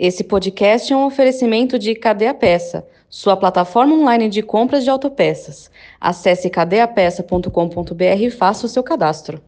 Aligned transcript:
Esse 0.00 0.22
podcast 0.22 0.92
é 0.92 0.96
um 0.96 1.06
oferecimento 1.06 1.76
de 1.76 1.92
Cadeia 1.92 2.32
Peça, 2.32 2.86
sua 3.10 3.36
plataforma 3.36 3.96
online 3.96 4.28
de 4.28 4.42
compras 4.42 4.84
de 4.84 4.90
autopeças. 4.90 5.68
Acesse 6.00 6.48
cadeapeça.com.br 6.48 8.02
e 8.20 8.30
faça 8.30 8.64
o 8.64 8.68
seu 8.68 8.84
cadastro. 8.84 9.42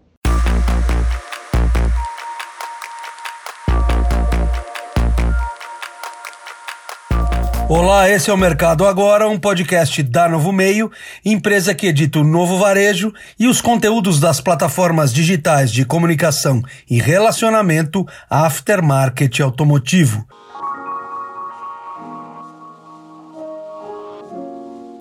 Olá, 7.68 8.10
esse 8.10 8.28
é 8.28 8.32
o 8.32 8.36
Mercado 8.36 8.84
Agora, 8.84 9.28
um 9.28 9.38
podcast 9.38 10.02
da 10.02 10.28
Novo 10.28 10.50
Meio, 10.50 10.90
empresa 11.24 11.72
que 11.72 11.86
edita 11.86 12.18
o 12.18 12.24
novo 12.24 12.58
varejo 12.58 13.12
e 13.38 13.46
os 13.46 13.60
conteúdos 13.60 14.18
das 14.18 14.40
plataformas 14.40 15.14
digitais 15.14 15.70
de 15.70 15.84
comunicação 15.84 16.60
e 16.90 17.00
relacionamento 17.00 18.04
aftermarket 18.28 19.38
automotivo. 19.38 20.26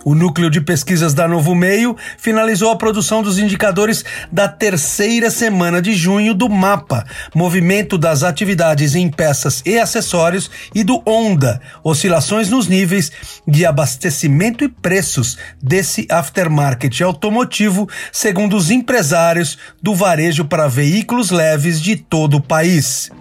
O 0.09 0.16
núcleo 0.16 0.49
de 0.49 0.59
pesquisas 0.59 1.13
da 1.13 1.27
Novo 1.27 1.54
Meio 1.54 1.95
finalizou 2.17 2.72
a 2.72 2.76
produção 2.76 3.22
dos 3.22 3.38
indicadores 3.38 4.04
da 4.31 4.48
terceira 4.48 5.30
semana 5.30 5.80
de 5.80 5.94
junho 5.94 6.34
do 6.34 6.50
MAPA, 6.50 7.05
Movimento 7.36 7.95
das 7.95 8.23
Atividades 8.23 8.95
em 8.95 9.08
Peças 9.08 9.62
e 9.64 9.77
Acessórios, 9.77 10.50
e 10.73 10.84
do 10.84 11.00
ONDA, 11.05 11.62
Oscilações 11.84 12.50
nos 12.50 12.67
Níveis 12.67 13.12
de 13.48 13.67
Abastecimento 13.67 14.64
e 14.64 14.67
Preços 14.67 15.38
desse 15.62 16.08
aftermarket 16.09 17.02
automotivo, 17.02 17.88
segundo 18.12 18.58
os 18.58 18.72
empresários 18.72 19.59
do 19.80 19.94
varejo 19.94 20.44
para 20.44 20.67
veículos 20.67 21.30
leves 21.30 21.80
de 21.80 21.95
todo 21.95 22.38
o 22.38 22.41
país. 22.41 23.12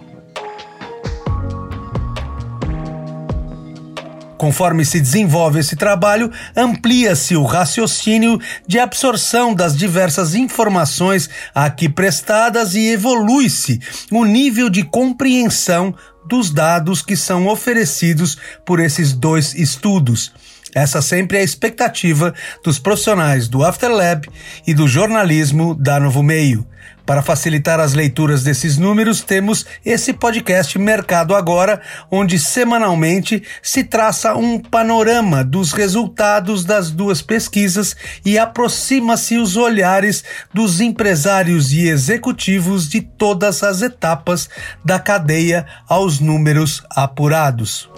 Conforme 4.39 4.85
se 4.85 5.01
desenvolve 5.01 5.59
esse 5.59 5.75
trabalho, 5.75 6.31
amplia-se 6.55 7.35
o 7.35 7.43
raciocínio 7.43 8.39
de 8.65 8.79
absorção 8.79 9.53
das 9.53 9.75
diversas 9.75 10.33
informações 10.33 11.29
aqui 11.53 11.89
prestadas 11.89 12.73
e 12.73 12.87
evolui-se 12.87 13.81
o 14.09 14.23
nível 14.23 14.69
de 14.69 14.81
compreensão 14.83 15.93
dos 16.25 16.51
dados 16.51 17.01
que 17.01 17.17
são 17.17 17.47
oferecidos 17.47 18.37
por 18.65 18.79
esses 18.79 19.11
dois 19.11 19.53
estudos. 19.55 20.31
Essa 20.73 21.01
sempre 21.01 21.37
é 21.37 21.41
a 21.41 21.43
expectativa 21.43 22.33
dos 22.63 22.79
profissionais 22.79 23.49
do 23.49 23.65
Afterlab 23.65 24.25
e 24.65 24.73
do 24.73 24.87
jornalismo 24.87 25.75
da 25.75 25.99
Novo 25.99 26.23
Meio. 26.23 26.65
Para 27.09 27.23
facilitar 27.23 27.79
as 27.79 27.93
leituras 27.93 28.43
desses 28.43 28.77
números, 28.77 29.21
temos 29.21 29.65
esse 29.83 30.13
podcast 30.13 30.77
Mercado 30.77 31.33
Agora, 31.33 31.81
onde 32.11 32.37
semanalmente 32.37 33.41
se 33.63 33.83
traça 33.83 34.35
um 34.35 34.59
panorama 34.59 35.43
dos 35.43 35.71
resultados 35.71 36.63
das 36.63 36.91
duas 36.91 37.19
pesquisas 37.19 37.95
e 38.23 38.37
aproxima-se 38.37 39.39
os 39.39 39.57
olhares 39.57 40.23
dos 40.53 40.79
empresários 40.81 41.73
e 41.73 41.87
executivos 41.87 42.87
de 42.87 43.01
todas 43.01 43.63
as 43.63 43.81
etapas 43.81 44.47
da 44.85 44.99
cadeia 44.99 45.65
aos 45.87 46.19
números 46.19 46.83
apurados. 46.91 47.89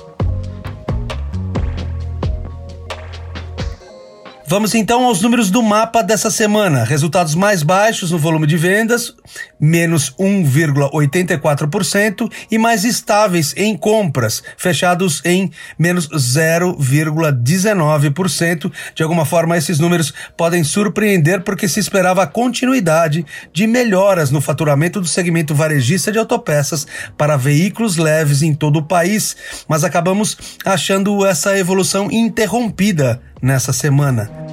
Vamos 4.51 4.75
então 4.75 5.05
aos 5.05 5.21
números 5.21 5.49
do 5.49 5.63
mapa 5.63 6.03
dessa 6.03 6.29
semana. 6.29 6.83
Resultados 6.83 7.35
mais 7.35 7.63
baixos 7.63 8.11
no 8.11 8.17
volume 8.17 8.45
de 8.45 8.57
vendas, 8.57 9.15
menos 9.57 10.13
1,84%, 10.19 12.29
e 12.51 12.57
mais 12.57 12.83
estáveis 12.83 13.53
em 13.55 13.77
compras, 13.77 14.43
fechados 14.57 15.21
em 15.23 15.49
menos 15.79 16.09
0,19%. 16.09 18.69
De 18.93 19.01
alguma 19.01 19.23
forma, 19.23 19.55
esses 19.55 19.79
números 19.79 20.13
podem 20.35 20.65
surpreender 20.65 21.45
porque 21.45 21.69
se 21.69 21.79
esperava 21.79 22.23
a 22.23 22.27
continuidade 22.27 23.25
de 23.53 23.65
melhoras 23.65 24.31
no 24.31 24.41
faturamento 24.41 24.99
do 24.99 25.07
segmento 25.07 25.55
varejista 25.55 26.11
de 26.11 26.19
autopeças 26.19 26.85
para 27.17 27.37
veículos 27.37 27.95
leves 27.95 28.41
em 28.41 28.53
todo 28.53 28.79
o 28.79 28.83
país, 28.83 29.37
mas 29.65 29.85
acabamos 29.85 30.37
achando 30.65 31.25
essa 31.25 31.57
evolução 31.57 32.11
interrompida 32.11 33.21
nessa 33.41 33.73
semana. 33.73 34.50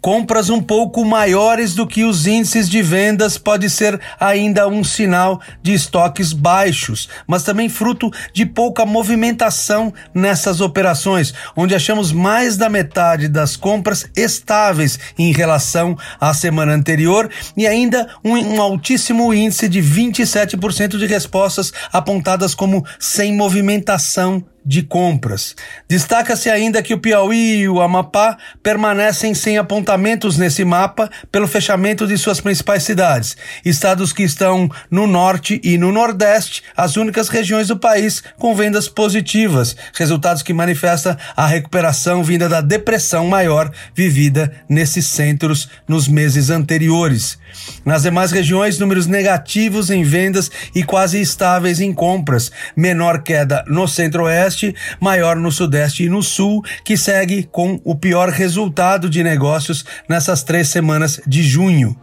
Compras 0.00 0.48
um 0.48 0.62
pouco 0.62 1.04
maiores 1.04 1.74
do 1.74 1.86
que 1.86 2.04
os 2.04 2.26
índices 2.26 2.68
de 2.68 2.80
vendas 2.80 3.36
pode 3.36 3.68
ser 3.68 4.00
ainda 4.18 4.66
um 4.66 4.82
sinal 4.82 5.40
de 5.62 5.74
estoques 5.74 6.32
baixos, 6.32 7.08
mas 7.26 7.42
também 7.42 7.68
fruto 7.68 8.10
de 8.32 8.46
pouca 8.46 8.86
movimentação 8.86 9.92
nessas 10.14 10.62
operações, 10.62 11.34
onde 11.54 11.74
achamos 11.74 12.12
mais 12.12 12.56
da 12.56 12.68
metade 12.68 13.28
das 13.28 13.56
compras 13.56 14.06
estáveis 14.16 14.98
em 15.18 15.32
relação 15.32 15.96
à 16.18 16.32
semana 16.32 16.72
anterior 16.72 17.30
e 17.54 17.66
ainda 17.66 18.08
um, 18.24 18.36
um 18.36 18.62
altíssimo 18.62 19.34
índice 19.34 19.68
de 19.68 19.82
27% 19.82 20.96
de 20.96 21.06
respostas 21.06 21.72
apontadas 21.92 22.54
como 22.54 22.84
sem 22.98 23.34
movimentação 23.34 24.44
de 24.70 24.84
compras. 24.84 25.56
Destaca-se 25.88 26.48
ainda 26.48 26.80
que 26.80 26.94
o 26.94 26.98
Piauí 27.00 27.62
e 27.62 27.68
o 27.68 27.80
Amapá 27.80 28.38
permanecem 28.62 29.34
sem 29.34 29.58
apontamentos 29.58 30.38
nesse 30.38 30.64
mapa 30.64 31.10
pelo 31.32 31.48
fechamento 31.48 32.06
de 32.06 32.16
suas 32.16 32.40
principais 32.40 32.84
cidades. 32.84 33.36
Estados 33.64 34.12
que 34.12 34.22
estão 34.22 34.70
no 34.88 35.08
norte 35.08 35.60
e 35.64 35.76
no 35.76 35.90
nordeste, 35.90 36.62
as 36.76 36.96
únicas 36.96 37.28
regiões 37.28 37.66
do 37.66 37.76
país 37.76 38.22
com 38.38 38.54
vendas 38.54 38.86
positivas, 38.88 39.74
resultados 39.92 40.40
que 40.40 40.52
manifestam 40.52 41.16
a 41.36 41.48
recuperação 41.48 42.22
vinda 42.22 42.48
da 42.48 42.60
depressão 42.60 43.26
maior 43.26 43.72
vivida 43.92 44.52
nesses 44.68 45.04
centros 45.06 45.68
nos 45.88 46.06
meses 46.06 46.48
anteriores. 46.48 47.40
Nas 47.84 48.02
demais 48.02 48.30
regiões, 48.30 48.78
números 48.78 49.06
negativos 49.06 49.90
em 49.90 50.02
vendas 50.02 50.50
e 50.74 50.82
quase 50.82 51.20
estáveis 51.20 51.80
em 51.80 51.92
compras, 51.92 52.50
menor 52.76 53.22
queda 53.22 53.64
no 53.66 53.88
centro-oeste, 53.88 54.74
maior 55.00 55.36
no 55.36 55.50
sudeste 55.50 56.04
e 56.04 56.08
no 56.08 56.22
sul, 56.22 56.62
que 56.84 56.96
segue 56.96 57.44
com 57.44 57.80
o 57.84 57.94
pior 57.94 58.28
resultado 58.28 59.08
de 59.08 59.22
negócios 59.22 59.84
nessas 60.08 60.42
três 60.42 60.68
semanas 60.68 61.20
de 61.26 61.42
junho. 61.42 61.96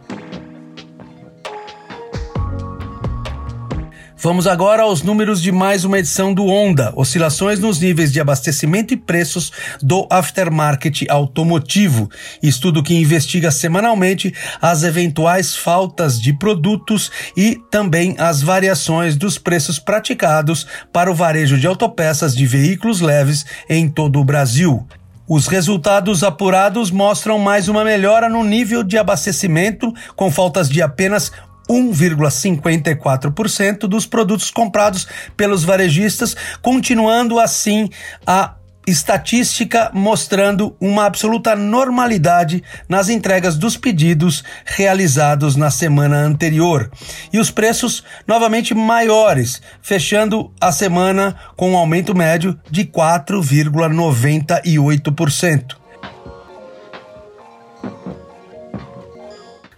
Vamos 4.28 4.46
agora 4.46 4.82
aos 4.82 5.02
números 5.02 5.40
de 5.40 5.50
mais 5.50 5.86
uma 5.86 5.98
edição 5.98 6.34
do 6.34 6.48
Onda, 6.48 6.92
oscilações 6.94 7.58
nos 7.58 7.80
níveis 7.80 8.12
de 8.12 8.20
abastecimento 8.20 8.92
e 8.92 8.96
preços 8.98 9.50
do 9.80 10.06
aftermarket 10.10 11.06
automotivo, 11.08 12.10
estudo 12.42 12.82
que 12.82 12.94
investiga 12.94 13.50
semanalmente 13.50 14.34
as 14.60 14.82
eventuais 14.82 15.56
faltas 15.56 16.20
de 16.20 16.34
produtos 16.34 17.10
e 17.34 17.58
também 17.70 18.16
as 18.18 18.42
variações 18.42 19.16
dos 19.16 19.38
preços 19.38 19.78
praticados 19.78 20.66
para 20.92 21.10
o 21.10 21.14
varejo 21.14 21.56
de 21.56 21.66
autopeças 21.66 22.36
de 22.36 22.44
veículos 22.44 23.00
leves 23.00 23.46
em 23.66 23.88
todo 23.88 24.20
o 24.20 24.24
Brasil. 24.24 24.86
Os 25.30 25.46
resultados 25.46 26.22
apurados 26.22 26.90
mostram 26.90 27.38
mais 27.38 27.68
uma 27.68 27.84
melhora 27.84 28.30
no 28.30 28.42
nível 28.42 28.82
de 28.82 28.96
abastecimento, 28.96 29.92
com 30.16 30.30
faltas 30.30 30.70
de 30.70 30.80
apenas 30.80 31.30
1,54% 31.68 33.80
dos 33.80 34.06
produtos 34.06 34.50
comprados 34.50 35.06
pelos 35.36 35.64
varejistas, 35.64 36.34
continuando 36.62 37.38
assim 37.38 37.90
a 38.26 38.54
estatística 38.90 39.90
mostrando 39.92 40.74
uma 40.80 41.04
absoluta 41.04 41.54
normalidade 41.54 42.64
nas 42.88 43.10
entregas 43.10 43.58
dos 43.58 43.76
pedidos 43.76 44.42
realizados 44.64 45.56
na 45.56 45.70
semana 45.70 46.16
anterior. 46.16 46.90
E 47.30 47.38
os 47.38 47.50
preços 47.50 48.02
novamente 48.26 48.72
maiores, 48.74 49.60
fechando 49.82 50.50
a 50.58 50.72
semana 50.72 51.36
com 51.54 51.72
um 51.72 51.76
aumento 51.76 52.14
médio 52.14 52.58
de 52.70 52.86
4,98%. 52.86 55.76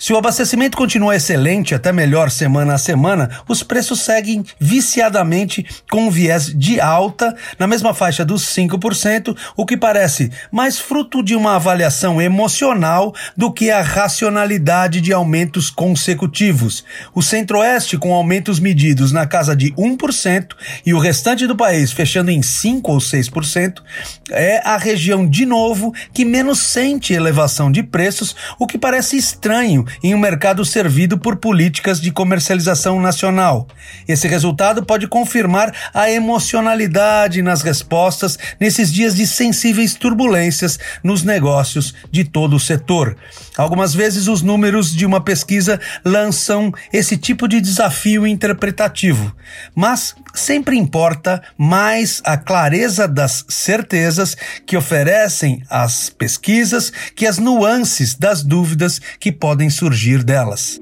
Se 0.00 0.14
o 0.14 0.16
abastecimento 0.16 0.78
continua 0.78 1.14
excelente, 1.14 1.74
até 1.74 1.92
melhor 1.92 2.30
semana 2.30 2.72
a 2.72 2.78
semana, 2.78 3.28
os 3.46 3.62
preços 3.62 4.00
seguem 4.00 4.42
viciadamente 4.58 5.66
com 5.90 6.06
um 6.06 6.10
viés 6.10 6.46
de 6.46 6.80
alta, 6.80 7.36
na 7.58 7.66
mesma 7.66 7.92
faixa 7.92 8.24
dos 8.24 8.46
5%, 8.46 9.36
o 9.54 9.66
que 9.66 9.76
parece 9.76 10.32
mais 10.50 10.78
fruto 10.78 11.22
de 11.22 11.36
uma 11.36 11.56
avaliação 11.56 12.18
emocional 12.18 13.14
do 13.36 13.52
que 13.52 13.70
a 13.70 13.82
racionalidade 13.82 15.02
de 15.02 15.12
aumentos 15.12 15.68
consecutivos. 15.68 16.82
O 17.14 17.20
Centro-Oeste, 17.20 17.98
com 17.98 18.14
aumentos 18.14 18.58
medidos 18.58 19.12
na 19.12 19.26
casa 19.26 19.54
de 19.54 19.70
1%, 19.72 20.54
e 20.86 20.94
o 20.94 20.98
restante 20.98 21.46
do 21.46 21.54
país 21.54 21.92
fechando 21.92 22.30
em 22.30 22.40
5% 22.40 22.80
ou 22.84 22.96
6%, 22.96 23.82
é 24.30 24.66
a 24.66 24.78
região, 24.78 25.28
de 25.28 25.44
novo, 25.44 25.92
que 26.14 26.24
menos 26.24 26.60
sente 26.60 27.12
elevação 27.12 27.70
de 27.70 27.82
preços, 27.82 28.34
o 28.58 28.66
que 28.66 28.78
parece 28.78 29.18
estranho 29.18 29.84
em 30.02 30.14
um 30.14 30.18
mercado 30.18 30.64
servido 30.64 31.18
por 31.18 31.36
políticas 31.36 32.00
de 32.00 32.10
comercialização 32.10 33.00
nacional. 33.00 33.66
Esse 34.06 34.28
resultado 34.28 34.84
pode 34.84 35.06
confirmar 35.06 35.74
a 35.92 36.10
emocionalidade 36.10 37.42
nas 37.42 37.62
respostas 37.62 38.38
nesses 38.58 38.92
dias 38.92 39.14
de 39.14 39.26
sensíveis 39.26 39.94
turbulências 39.94 40.78
nos 41.02 41.22
negócios 41.22 41.94
de 42.10 42.24
todo 42.24 42.56
o 42.56 42.60
setor. 42.60 43.16
Algumas 43.56 43.94
vezes 43.94 44.26
os 44.26 44.42
números 44.42 44.94
de 44.94 45.04
uma 45.04 45.20
pesquisa 45.20 45.80
lançam 46.04 46.72
esse 46.92 47.16
tipo 47.16 47.46
de 47.46 47.60
desafio 47.60 48.26
interpretativo, 48.26 49.34
mas 49.74 50.14
sempre 50.34 50.76
importa 50.76 51.42
mais 51.56 52.20
a 52.24 52.36
clareza 52.36 53.06
das 53.06 53.44
certezas 53.48 54.36
que 54.66 54.76
oferecem 54.76 55.62
as 55.68 56.10
pesquisas 56.10 56.92
que 57.14 57.26
as 57.26 57.38
nuances 57.38 58.14
das 58.14 58.42
dúvidas 58.42 59.00
que 59.18 59.32
podem 59.32 59.70
surgir 59.70 60.22
delas. 60.22 60.80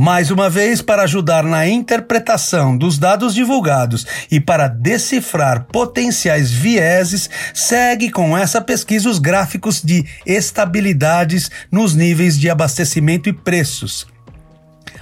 Mais 0.00 0.30
uma 0.30 0.48
vez, 0.48 0.80
para 0.80 1.02
ajudar 1.02 1.42
na 1.42 1.66
interpretação 1.66 2.78
dos 2.78 2.98
dados 2.98 3.34
divulgados 3.34 4.06
e 4.30 4.38
para 4.38 4.68
decifrar 4.68 5.66
potenciais 5.72 6.52
vieses, 6.52 7.28
segue 7.52 8.08
com 8.08 8.38
essa 8.38 8.60
pesquisa 8.60 9.10
os 9.10 9.18
gráficos 9.18 9.82
de 9.82 10.06
estabilidades 10.24 11.50
nos 11.68 11.96
níveis 11.96 12.38
de 12.38 12.48
abastecimento 12.48 13.28
e 13.28 13.32
preços. 13.32 14.06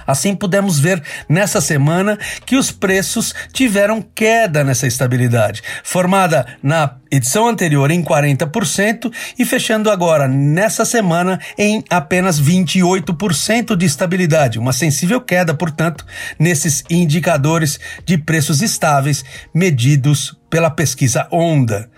Assim, 0.07 0.33
pudemos 0.33 0.79
ver 0.79 1.03
nessa 1.27 1.59
semana 1.59 2.17
que 2.45 2.55
os 2.55 2.71
preços 2.71 3.35
tiveram 3.51 4.01
queda 4.01 4.63
nessa 4.63 4.87
estabilidade, 4.87 5.61
formada 5.83 6.47
na 6.63 6.95
edição 7.11 7.47
anterior 7.47 7.91
em 7.91 8.01
40% 8.01 9.11
e 9.37 9.45
fechando 9.45 9.91
agora 9.91 10.27
nessa 10.27 10.85
semana 10.85 11.39
em 11.57 11.83
apenas 11.89 12.41
28% 12.41 13.75
de 13.75 13.85
estabilidade, 13.85 14.57
uma 14.57 14.73
sensível 14.73 15.19
queda, 15.19 15.53
portanto, 15.53 16.05
nesses 16.39 16.83
indicadores 16.89 17.79
de 18.05 18.17
preços 18.17 18.61
estáveis 18.61 19.25
medidos 19.53 20.37
pela 20.49 20.69
pesquisa 20.69 21.27
Onda. 21.31 21.89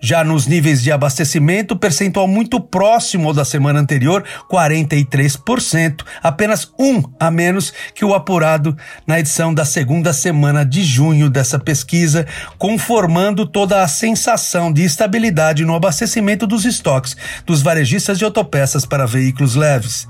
Já 0.00 0.22
nos 0.22 0.46
níveis 0.46 0.82
de 0.82 0.92
abastecimento, 0.92 1.76
percentual 1.76 2.28
muito 2.28 2.60
próximo 2.60 3.28
ao 3.28 3.34
da 3.34 3.44
semana 3.44 3.80
anterior, 3.80 4.24
43%, 4.50 6.04
apenas 6.22 6.72
um 6.78 7.02
a 7.18 7.30
menos 7.30 7.72
que 7.94 8.04
o 8.04 8.14
apurado 8.14 8.76
na 9.06 9.18
edição 9.18 9.52
da 9.52 9.64
segunda 9.64 10.12
semana 10.12 10.64
de 10.64 10.84
junho 10.84 11.28
dessa 11.28 11.58
pesquisa, 11.58 12.26
conformando 12.56 13.46
toda 13.46 13.82
a 13.82 13.88
sensação 13.88 14.72
de 14.72 14.84
estabilidade 14.84 15.64
no 15.64 15.74
abastecimento 15.74 16.46
dos 16.46 16.64
estoques 16.64 17.16
dos 17.44 17.62
varejistas 17.62 18.18
de 18.18 18.24
autopeças 18.24 18.86
para 18.86 19.06
veículos 19.06 19.54
leves. 19.54 20.06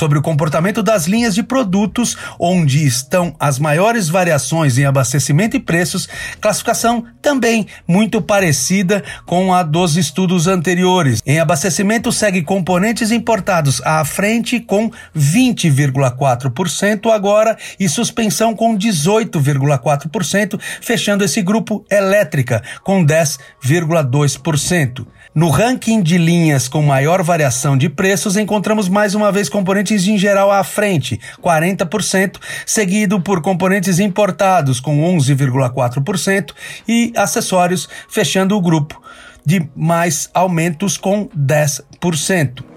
Sobre 0.00 0.18
o 0.18 0.22
comportamento 0.22 0.82
das 0.82 1.06
linhas 1.06 1.34
de 1.34 1.42
produtos 1.42 2.16
onde 2.38 2.86
estão 2.86 3.34
as 3.38 3.58
maiores 3.58 4.08
variações 4.08 4.78
em 4.78 4.86
abastecimento 4.86 5.58
e 5.58 5.60
preços, 5.60 6.08
classificação 6.40 7.04
também 7.20 7.66
muito 7.86 8.22
parecida 8.22 9.04
com 9.26 9.52
a 9.52 9.62
dos 9.62 9.98
estudos 9.98 10.46
anteriores. 10.46 11.20
Em 11.26 11.38
abastecimento 11.38 12.10
segue 12.10 12.40
componentes 12.40 13.10
importados 13.10 13.82
à 13.84 14.02
frente 14.02 14.58
com 14.58 14.90
20,4% 15.14 17.12
agora 17.12 17.58
e 17.78 17.86
suspensão 17.86 18.54
com 18.54 18.78
18,4%, 18.78 20.58
fechando 20.80 21.24
esse 21.24 21.42
grupo 21.42 21.84
elétrica 21.90 22.62
com 22.82 23.04
10,2%. 23.04 25.04
No 25.32 25.48
ranking 25.48 26.02
de 26.02 26.18
linhas 26.18 26.66
com 26.66 26.82
maior 26.82 27.22
variação 27.22 27.76
de 27.76 27.88
preços, 27.88 28.36
encontramos 28.36 28.88
mais 28.88 29.14
uma 29.14 29.30
vez 29.30 29.48
componentes 29.48 29.89
em 29.90 30.18
geral 30.18 30.50
à 30.50 30.62
frente, 30.64 31.20
40%, 31.42 32.36
seguido 32.64 33.20
por 33.20 33.40
componentes 33.40 33.98
importados 33.98 34.80
com 34.80 35.00
11,4% 35.16 36.52
e 36.86 37.12
acessórios 37.16 37.88
fechando 38.08 38.56
o 38.56 38.60
grupo 38.60 39.00
de 39.44 39.68
mais 39.74 40.30
aumentos 40.34 40.96
com 40.96 41.28
10%. 41.28 42.69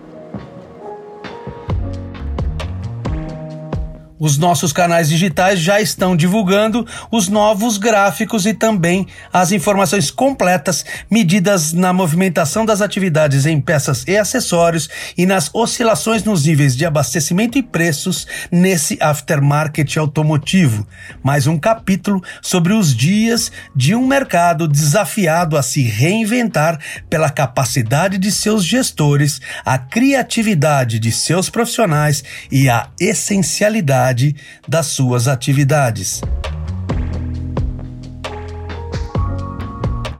Os 4.23 4.37
nossos 4.37 4.71
canais 4.71 5.09
digitais 5.09 5.59
já 5.59 5.81
estão 5.81 6.15
divulgando 6.15 6.87
os 7.11 7.27
novos 7.27 7.77
gráficos 7.77 8.45
e 8.45 8.53
também 8.53 9.05
as 9.33 9.51
informações 9.51 10.09
completas 10.09 10.85
medidas 11.11 11.73
na 11.73 11.91
movimentação 11.91 12.65
das 12.65 12.79
atividades 12.79 13.45
em 13.45 13.59
peças 13.59 14.05
e 14.07 14.15
acessórios 14.15 14.87
e 15.17 15.25
nas 15.25 15.49
oscilações 15.53 16.23
nos 16.23 16.45
níveis 16.45 16.73
de 16.73 16.85
abastecimento 16.85 17.57
e 17.57 17.61
preços 17.61 18.25
nesse 18.49 18.97
aftermarket 19.01 19.97
automotivo. 19.97 20.87
Mais 21.21 21.45
um 21.45 21.59
capítulo 21.59 22.23
sobre 22.41 22.71
os 22.71 22.95
dias 22.95 23.51
de 23.75 23.93
um 23.93 24.07
mercado 24.07 24.69
desafiado 24.69 25.57
a 25.57 25.61
se 25.61 25.83
reinventar 25.83 26.79
pela 27.09 27.29
capacidade 27.29 28.17
de 28.17 28.31
seus 28.31 28.63
gestores, 28.63 29.41
a 29.65 29.77
criatividade 29.77 30.97
de 30.97 31.11
seus 31.11 31.49
profissionais 31.49 32.23
e 32.49 32.69
a 32.69 32.87
essencialidade 32.97 34.12
das 34.67 34.87
suas 34.87 35.27
atividades. 35.27 36.21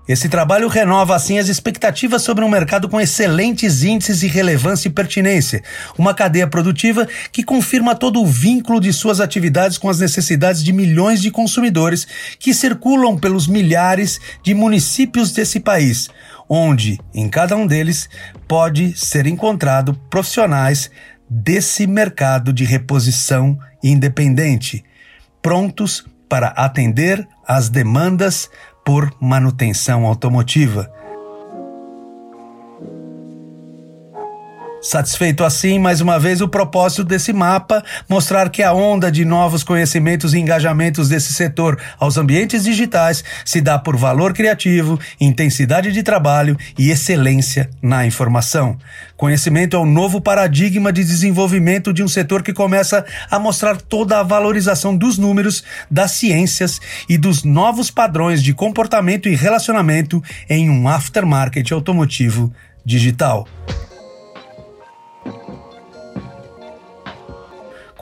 Esse 0.06 0.28
trabalho 0.28 0.68
renova 0.68 1.16
assim 1.16 1.40
as 1.40 1.48
expectativas 1.48 2.22
sobre 2.24 2.44
um 2.44 2.50
mercado 2.50 2.90
com 2.90 3.00
excelentes 3.00 3.84
índices 3.84 4.20
de 4.20 4.28
relevância 4.28 4.90
e 4.90 4.92
pertinência, 4.92 5.64
uma 5.98 6.14
cadeia 6.14 6.46
produtiva 6.46 7.08
que 7.32 7.42
confirma 7.42 7.96
todo 7.96 8.22
o 8.22 8.26
vínculo 8.26 8.82
de 8.82 8.92
suas 8.92 9.22
atividades 9.22 9.78
com 9.78 9.90
as 9.90 10.02
necessidades 10.02 10.62
de 10.62 10.74
milhões 10.74 11.22
de 11.22 11.32
consumidores 11.32 12.06
que 12.38 12.54
circulam 12.54 13.18
pelos 13.18 13.48
milhares 13.48 14.20
de 14.44 14.54
municípios 14.54 15.32
desse 15.32 15.62
país, 15.62 16.10
onde, 16.50 17.00
em 17.14 17.30
cada 17.30 17.56
um 17.56 17.66
deles, 17.66 18.10
pode 18.46 18.98
ser 18.98 19.26
encontrado 19.26 19.94
profissionais 20.10 20.92
desse 21.36 21.88
mercado 21.88 22.54
de 22.54 22.64
reposição 22.64 23.58
independente, 23.84 24.84
prontos 25.42 26.06
para 26.30 26.50
atender 26.50 27.28
às 27.48 27.70
demandas 27.70 28.50
por 28.86 29.12
manutenção 29.20 30.06
automotiva. 30.06 30.92
Satisfeito 34.84 35.46
assim, 35.46 35.80
mais 35.80 36.02
uma 36.02 36.20
vez, 36.20 36.42
o 36.42 36.48
propósito 36.48 37.06
desse 37.06 37.32
mapa 37.32 37.82
mostrar 38.10 38.50
que 38.50 38.62
a 38.62 38.74
onda 38.74 39.10
de 39.10 39.24
novos 39.24 39.64
conhecimentos 39.64 40.34
e 40.34 40.40
engajamentos 40.40 41.08
desse 41.08 41.32
setor 41.32 41.80
aos 41.98 42.18
ambientes 42.18 42.66
digitais 42.66 43.24
se 43.46 43.62
dá 43.62 43.80
por 43.80 43.96
valor 43.96 44.34
criativo, 44.34 45.00
intensidade 45.22 45.94
de 45.94 46.04
trabalho 46.04 46.58
e 46.78 46.92
excelência 46.92 47.70
na 47.82 48.06
informação. 48.06 48.78
Conhecimento 49.16 49.78
é 49.78 49.80
o 49.80 49.86
novo 49.86 50.20
paradigma 50.20 50.92
de 50.92 51.02
desenvolvimento 51.02 51.94
de 51.94 52.04
um 52.04 52.08
setor 52.10 52.44
que 52.44 52.52
começa 52.52 53.06
a 53.32 53.40
mostrar 53.40 53.80
toda 53.80 54.20
a 54.20 54.24
valorização 54.24 54.98
dos 54.98 55.18
números, 55.18 55.64
das 55.90 56.12
ciências 56.12 56.82
e 57.08 57.18
dos 57.18 57.46
novos 57.46 57.90
padrões 57.90 58.44
de 58.44 58.54
comportamento 58.54 59.30
e 59.30 59.36
relacionamento 59.36 60.22
em 60.50 60.70
um 60.70 60.90
aftermarket 60.90 61.72
automotivo 61.72 62.52
digital. 62.86 63.48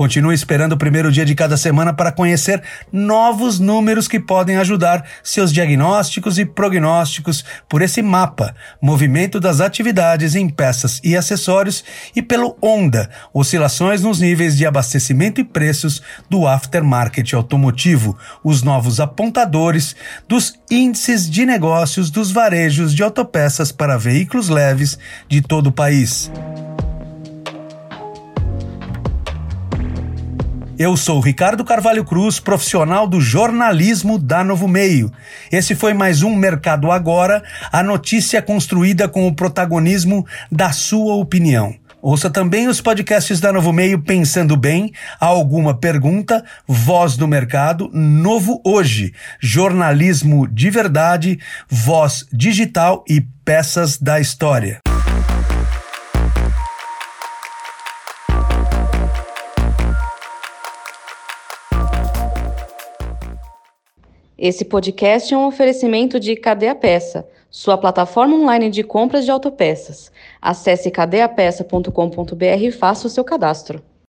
Continue 0.01 0.34
esperando 0.34 0.72
o 0.72 0.77
primeiro 0.77 1.12
dia 1.12 1.24
de 1.24 1.36
cada 1.36 1.55
semana 1.55 1.93
para 1.93 2.12
conhecer 2.12 2.63
novos 2.91 3.60
números 3.60 4.08
que 4.08 4.20
podem 4.20 4.58
ajudar 4.58 5.05
seus 5.22 5.53
diagnósticos 5.53 6.39
e 6.39 6.43
prognósticos 6.43 7.46
por 7.70 7.84
esse 7.84 8.01
mapa, 8.01 8.55
movimento 8.81 9.39
das 9.39 9.62
atividades 9.62 10.34
em 10.34 10.50
peças 10.50 11.00
e 11.03 11.15
acessórios 11.15 11.84
e 12.15 12.22
pelo 12.24 12.58
ONDA, 12.60 13.12
oscilações 13.31 14.01
nos 14.01 14.20
níveis 14.20 14.58
de 14.58 14.65
abastecimento 14.65 15.39
e 15.39 15.43
preços 15.43 16.01
do 16.27 16.48
aftermarket 16.48 17.36
automotivo, 17.36 18.17
os 18.43 18.63
novos 18.63 19.00
apontadores 19.00 19.96
dos 20.27 20.55
índices 20.72 21.29
de 21.29 21.46
negócios 21.46 22.10
dos 22.10 22.31
varejos 22.31 22.96
de 22.96 23.03
autopeças 23.03 23.72
para 23.72 24.00
veículos 24.00 24.50
leves 24.50 24.98
de 25.29 25.43
todo 25.43 25.67
o 25.67 25.72
país. 25.72 26.31
Eu 30.83 30.97
sou 30.97 31.19
Ricardo 31.19 31.63
Carvalho 31.63 32.03
Cruz, 32.03 32.39
profissional 32.39 33.07
do 33.07 33.21
jornalismo 33.21 34.17
da 34.17 34.43
Novo 34.43 34.67
Meio. 34.67 35.11
Esse 35.51 35.75
foi 35.75 35.93
mais 35.93 36.23
um 36.23 36.35
Mercado 36.35 36.91
Agora, 36.91 37.43
a 37.71 37.83
notícia 37.83 38.41
construída 38.41 39.07
com 39.07 39.27
o 39.27 39.35
protagonismo 39.35 40.25
da 40.51 40.71
sua 40.71 41.13
opinião. 41.13 41.75
Ouça 42.01 42.31
também 42.31 42.67
os 42.67 42.81
podcasts 42.81 43.39
da 43.39 43.53
Novo 43.53 43.71
Meio 43.71 44.01
Pensando 44.01 44.57
Bem, 44.57 44.91
Alguma 45.19 45.77
Pergunta, 45.77 46.43
Voz 46.67 47.15
do 47.15 47.27
Mercado, 47.27 47.88
Novo 47.93 48.59
Hoje, 48.65 49.13
Jornalismo 49.39 50.47
de 50.47 50.71
Verdade, 50.71 51.38
Voz 51.69 52.25
Digital 52.33 53.05
e 53.07 53.21
Peças 53.45 54.00
da 54.00 54.19
História. 54.19 54.81
Esse 64.43 64.65
podcast 64.65 65.31
é 65.31 65.38
um 65.38 65.45
oferecimento 65.45 66.19
de 66.19 66.36
Cadeia 66.36 66.74
Peça, 66.74 67.27
sua 67.48 67.77
plataforma 67.77 68.36
online 68.36 68.71
de 68.71 68.81
compras 68.81 69.24
de 69.24 69.29
autopeças. 69.29 70.12
Acesse 70.41 70.89
cadeapeça.com.br 70.89 72.43
e 72.60 72.71
faça 72.71 73.05
o 73.05 73.10
seu 73.12 73.24
cadastro. 73.24 73.83